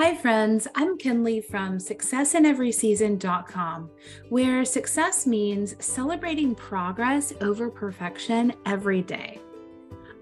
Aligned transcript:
Hi, 0.00 0.14
friends. 0.14 0.68
I'm 0.76 0.96
Kenlie 0.96 1.44
from 1.44 1.78
successineveryseason.com, 1.78 3.90
where 4.28 4.64
success 4.64 5.26
means 5.26 5.74
celebrating 5.84 6.54
progress 6.54 7.32
over 7.40 7.68
perfection 7.68 8.52
every 8.64 9.02
day. 9.02 9.40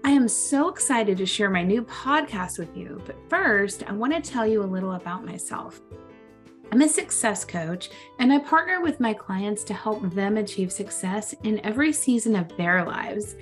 I 0.03 0.09
am 0.09 0.27
so 0.27 0.69
excited 0.69 1.15
to 1.19 1.27
share 1.27 1.51
my 1.51 1.61
new 1.61 1.83
podcast 1.83 2.57
with 2.57 2.75
you, 2.75 2.99
but 3.05 3.17
first, 3.29 3.83
I 3.87 3.91
want 3.91 4.15
to 4.15 4.31
tell 4.31 4.47
you 4.47 4.63
a 4.63 4.65
little 4.65 4.93
about 4.93 5.23
myself. 5.23 5.79
I'm 6.71 6.81
a 6.81 6.89
success 6.89 7.45
coach, 7.45 7.91
and 8.17 8.33
I 8.33 8.39
partner 8.39 8.81
with 8.81 8.99
my 8.99 9.13
clients 9.13 9.63
to 9.65 9.75
help 9.75 10.11
them 10.11 10.37
achieve 10.37 10.71
success 10.71 11.35
in 11.43 11.63
every 11.63 11.93
season 11.93 12.35
of 12.35 12.57
their 12.57 12.83
lives 12.83 13.35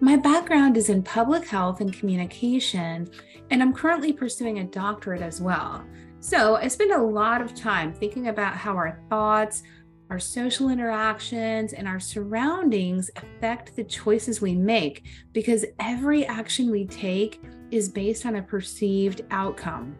my 0.00 0.16
background 0.16 0.76
is 0.76 0.90
in 0.90 1.02
public 1.02 1.46
health 1.46 1.80
and 1.80 1.92
communication, 1.92 3.08
and 3.50 3.62
I'm 3.62 3.72
currently 3.72 4.12
pursuing 4.12 4.58
a 4.58 4.64
doctorate 4.64 5.22
as 5.22 5.40
well. 5.40 5.84
So 6.20 6.56
I 6.56 6.68
spend 6.68 6.92
a 6.92 7.02
lot 7.02 7.40
of 7.40 7.54
time 7.54 7.94
thinking 7.94 8.28
about 8.28 8.56
how 8.56 8.74
our 8.74 9.00
thoughts, 9.08 9.62
our 10.10 10.18
social 10.18 10.68
interactions, 10.68 11.72
and 11.72 11.88
our 11.88 11.98
surroundings 11.98 13.10
affect 13.16 13.74
the 13.74 13.84
choices 13.84 14.40
we 14.40 14.54
make 14.54 15.04
because 15.32 15.64
every 15.80 16.26
action 16.26 16.70
we 16.70 16.86
take 16.86 17.40
is 17.70 17.88
based 17.88 18.26
on 18.26 18.36
a 18.36 18.42
perceived 18.42 19.22
outcome. 19.30 19.96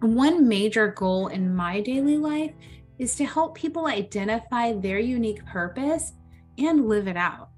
One 0.00 0.46
major 0.46 0.88
goal 0.88 1.28
in 1.28 1.54
my 1.54 1.80
daily 1.80 2.18
life 2.18 2.52
is 2.98 3.16
to 3.16 3.24
help 3.24 3.54
people 3.54 3.86
identify 3.86 4.72
their 4.74 4.98
unique 4.98 5.44
purpose 5.46 6.12
and 6.58 6.86
live 6.88 7.08
it 7.08 7.16
out. 7.16 7.48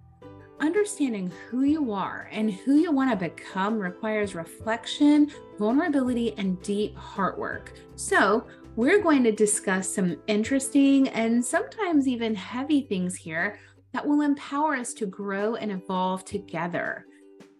Understanding 0.60 1.32
who 1.48 1.62
you 1.62 1.92
are 1.92 2.28
and 2.32 2.52
who 2.52 2.76
you 2.76 2.90
want 2.90 3.10
to 3.10 3.16
become 3.16 3.78
requires 3.78 4.34
reflection, 4.34 5.30
vulnerability, 5.56 6.34
and 6.36 6.60
deep 6.62 6.96
heart 6.96 7.38
work. 7.38 7.74
So, 7.94 8.44
we're 8.74 9.00
going 9.00 9.22
to 9.24 9.32
discuss 9.32 9.88
some 9.88 10.16
interesting 10.26 11.08
and 11.08 11.44
sometimes 11.44 12.08
even 12.08 12.34
heavy 12.34 12.82
things 12.82 13.14
here 13.14 13.58
that 13.92 14.06
will 14.06 14.22
empower 14.22 14.74
us 14.74 14.94
to 14.94 15.06
grow 15.06 15.54
and 15.54 15.70
evolve 15.70 16.24
together. 16.24 17.06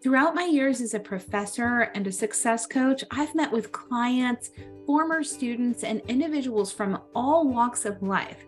Throughout 0.03 0.35
my 0.35 0.45
years 0.45 0.81
as 0.81 0.93
a 0.93 0.99
professor 0.99 1.91
and 1.93 2.05
a 2.05 2.11
success 2.11 2.65
coach, 2.65 3.03
I've 3.11 3.35
met 3.35 3.51
with 3.51 3.71
clients, 3.71 4.51
former 4.85 5.23
students, 5.23 5.83
and 5.83 6.01
individuals 6.07 6.71
from 6.71 7.01
all 7.15 7.47
walks 7.47 7.85
of 7.85 8.01
life 8.01 8.45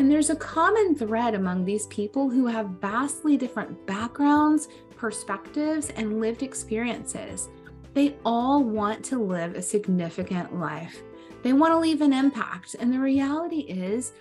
and 0.00 0.10
there's 0.10 0.30
a 0.30 0.36
common 0.36 0.94
thread 0.94 1.34
among 1.34 1.62
these 1.62 1.86
people 1.88 2.30
who 2.30 2.46
have 2.46 2.70
vastly 2.80 3.36
different 3.36 3.86
backgrounds, 3.86 4.68
perspectives, 4.96 5.90
and 5.90 6.22
lived 6.22 6.42
experiences. 6.42 7.50
They 7.92 8.16
all 8.24 8.64
want 8.64 9.04
to 9.04 9.18
live 9.18 9.54
a 9.54 9.60
significant 9.60 10.58
life. 10.58 11.02
They 11.42 11.52
want 11.52 11.74
to 11.74 11.78
leave 11.78 12.00
an 12.00 12.14
impact. 12.14 12.76
And 12.80 12.90
the 12.90 12.98
reality 12.98 13.58
is, 13.58 14.12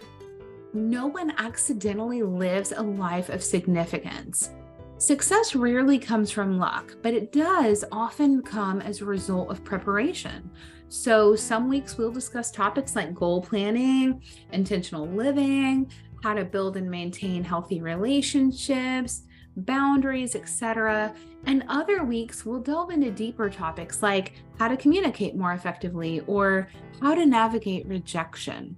no 0.73 1.07
one 1.07 1.33
accidentally 1.37 2.23
lives 2.23 2.73
a 2.73 2.83
life 2.83 3.29
of 3.29 3.41
significance. 3.41 4.49
Success 4.99 5.55
rarely 5.55 5.97
comes 5.97 6.29
from 6.29 6.57
luck, 6.59 6.93
but 7.01 7.13
it 7.13 7.31
does 7.31 7.85
often 7.89 8.41
come 8.41 8.81
as 8.81 8.99
a 8.99 9.05
result 9.05 9.49
of 9.49 9.63
preparation. 9.63 10.51
So, 10.89 11.37
some 11.37 11.69
weeks 11.69 11.97
we'll 11.97 12.11
discuss 12.11 12.51
topics 12.51 12.97
like 12.97 13.13
goal 13.13 13.41
planning, 13.41 14.21
intentional 14.51 15.07
living, 15.07 15.89
how 16.21 16.33
to 16.33 16.43
build 16.43 16.75
and 16.75 16.91
maintain 16.91 17.45
healthy 17.45 17.79
relationships, 17.79 19.23
boundaries, 19.55 20.35
etc. 20.35 21.15
And 21.45 21.63
other 21.69 22.03
weeks 22.03 22.45
we'll 22.45 22.59
delve 22.59 22.91
into 22.91 23.09
deeper 23.09 23.49
topics 23.49 24.03
like 24.03 24.33
how 24.57 24.67
to 24.67 24.75
communicate 24.75 25.33
more 25.33 25.53
effectively 25.53 26.19
or 26.27 26.67
how 27.01 27.15
to 27.15 27.25
navigate 27.25 27.87
rejection. 27.87 28.75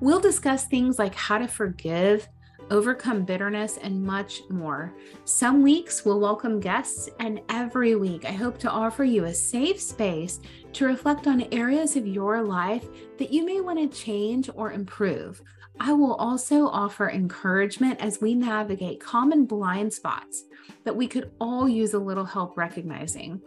We'll 0.00 0.18
discuss 0.18 0.66
things 0.66 0.98
like 0.98 1.14
how 1.14 1.38
to 1.38 1.46
forgive 1.46 2.28
overcome 2.70 3.24
bitterness, 3.24 3.78
and 3.78 4.02
much 4.02 4.42
more. 4.50 4.94
Some 5.24 5.62
weeks 5.62 6.04
we'll 6.04 6.20
welcome 6.20 6.60
guests, 6.60 7.08
and 7.20 7.40
every 7.48 7.94
week 7.94 8.24
I 8.24 8.32
hope 8.32 8.58
to 8.58 8.70
offer 8.70 9.04
you 9.04 9.24
a 9.24 9.34
safe 9.34 9.80
space 9.80 10.40
to 10.74 10.86
reflect 10.86 11.26
on 11.26 11.52
areas 11.52 11.96
of 11.96 12.06
your 12.06 12.42
life 12.42 12.86
that 13.18 13.32
you 13.32 13.44
may 13.44 13.60
want 13.60 13.78
to 13.78 13.98
change 13.98 14.50
or 14.54 14.72
improve. 14.72 15.42
I 15.80 15.92
will 15.92 16.14
also 16.14 16.66
offer 16.66 17.10
encouragement 17.10 18.00
as 18.00 18.20
we 18.20 18.34
navigate 18.34 19.00
common 19.00 19.46
blind 19.46 19.92
spots 19.92 20.44
that 20.84 20.96
we 20.96 21.06
could 21.06 21.30
all 21.40 21.68
use 21.68 21.94
a 21.94 21.98
little 21.98 22.24
help 22.24 22.56
recognizing. 22.56 23.40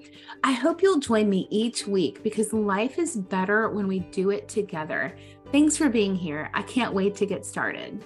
I 0.44 0.54
hope 0.54 0.82
you'll 0.82 1.00
join 1.00 1.30
me 1.30 1.48
each 1.50 1.88
week 1.88 2.24
because 2.24 2.54
life 2.54 2.98
is 2.98 3.18
better 3.18 3.70
when 3.70 3.88
we 3.88 4.00
do 4.00 4.30
it 4.30 4.48
together. 4.48 5.16
Thanks 5.52 5.76
for 5.76 5.90
being 5.90 6.16
here. 6.16 6.50
I 6.54 6.62
can't 6.62 6.94
wait 6.94 7.16
to 7.16 7.26
get 7.26 7.46
started. 7.46 8.04